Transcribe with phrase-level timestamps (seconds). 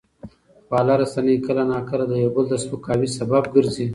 [0.67, 3.85] خواله رسنۍ کله ناکله د یو بل د سپکاوي سبب ګرځي.